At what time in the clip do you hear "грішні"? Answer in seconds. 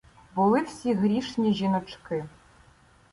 0.93-1.53